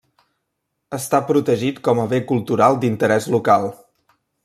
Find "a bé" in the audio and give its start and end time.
2.05-2.23